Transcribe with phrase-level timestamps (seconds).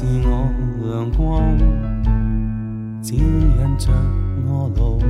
[0.00, 0.48] 是我
[0.86, 1.58] 亮光，
[3.02, 3.88] 指引着
[4.46, 5.00] 我路，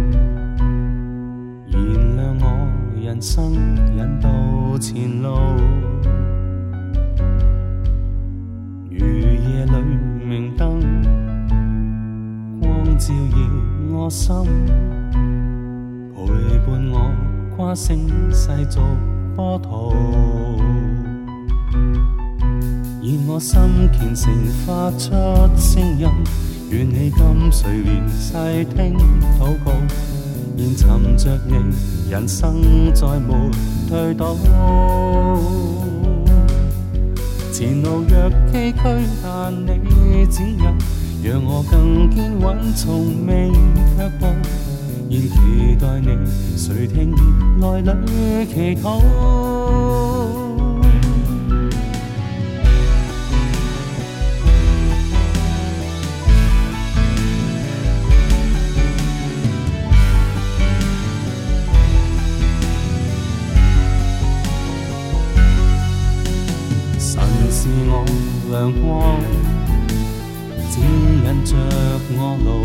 [1.71, 2.67] 燃亮我
[2.99, 3.53] 人生，
[3.95, 4.31] 引导
[4.79, 5.39] 前路。
[8.91, 10.81] 如夜里明灯，
[12.59, 14.33] 光照耀我心，
[16.17, 17.11] 陪伴我
[17.55, 18.83] 跨星世，做
[19.37, 19.98] 波涛。
[23.41, 24.35] 心虔诚
[24.67, 25.13] 发出
[25.57, 26.09] 声音，
[26.71, 28.97] 愿你今岁连世听
[29.39, 29.71] 祷告，
[30.57, 31.55] 愿寻着你
[32.11, 33.35] 人生再没
[33.89, 34.35] 退倒。
[37.53, 40.65] 前路若崎岖，但你指引，
[41.23, 43.53] 让我更坚稳，从未
[43.97, 44.27] 却步。
[45.11, 47.13] 愿期待你垂听，
[47.61, 50.08] 内里祈祷。
[68.51, 69.21] 亮光
[70.71, 71.55] 指引着
[72.15, 72.63] 我路，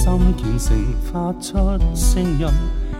[0.03, 0.75] 心虔诚
[1.13, 1.59] 发出
[1.93, 2.47] 声音，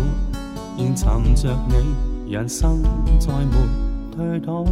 [0.77, 2.83] 现寻着你，人生
[3.21, 4.65] 再没退倒。